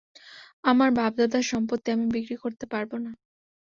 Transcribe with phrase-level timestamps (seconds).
[0.63, 3.11] আমার বাপ-দাদার সম্পত্তি আমি বিক্রি করতে পারব না।